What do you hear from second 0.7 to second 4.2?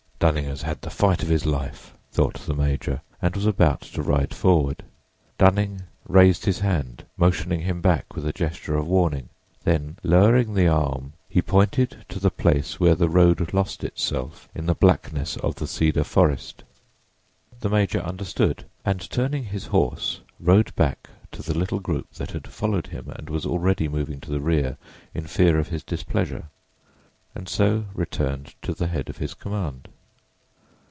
the fight of his life," thought the major, and was about to